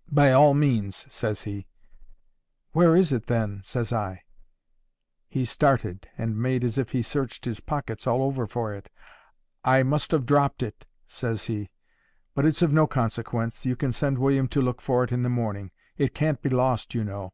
[0.12, 1.66] —"By all means," says he.
[2.72, 4.24] "Where is it, then?" says I.
[5.26, 8.90] He started and made as if he searched his pockets all over for it.
[9.64, 11.70] "I must have dropped it," says he;
[12.34, 15.30] "but it's of no consequence; you can send William to look for it in the
[15.30, 15.70] morning.
[15.96, 17.32] It can't be lost, you know."